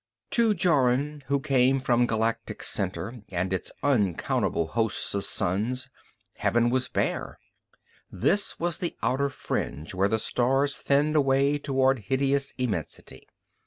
To 0.31 0.55
Jorun, 0.55 1.21
who 1.27 1.39
came 1.39 1.79
from 1.79 2.07
Galactic 2.07 2.63
center 2.63 3.21
and 3.29 3.53
its 3.53 3.71
uncountable 3.83 4.69
hosts 4.69 5.13
of 5.13 5.25
suns, 5.25 5.89
heaven 6.37 6.71
was 6.71 6.87
bare, 6.87 7.37
this 8.11 8.59
was 8.59 8.79
the 8.79 8.95
outer 9.03 9.29
fringe 9.29 9.93
where 9.93 10.09
the 10.09 10.17
stars 10.17 10.75
thinned 10.75 11.15
away 11.15 11.59
toward 11.59 11.99
hideous 11.99 12.49
immensity. 12.57 13.27